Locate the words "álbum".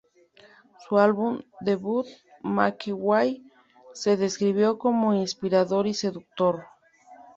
0.97-1.43